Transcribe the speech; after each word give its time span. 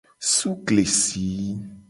Sukesi. 0.33 1.27